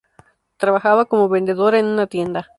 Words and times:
Trabajaba 0.57 1.05
como 1.05 1.29
vendedora 1.29 1.77
en 1.77 1.85
una 1.85 2.07
tienda. 2.07 2.49